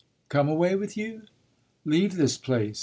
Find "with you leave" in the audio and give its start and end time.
0.75-2.15